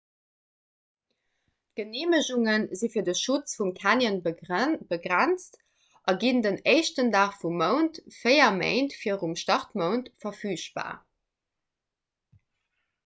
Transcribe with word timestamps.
d'geneemegunge 1.79 2.55
si 2.79 2.87
fir 2.93 3.03
de 3.09 3.13
schutz 3.19 3.51
vum 3.59 3.73
canyon 3.81 4.17
begrenzt 4.95 5.59
a 6.11 6.15
ginn 6.25 6.41
den 6.47 6.57
1 6.73 7.05
dag 7.17 7.35
vum 7.43 7.55
mount 7.63 7.99
véier 8.23 8.49
méint 8.61 8.95
virum 9.03 9.35
startmount 9.43 10.07
verfügbar 10.25 10.97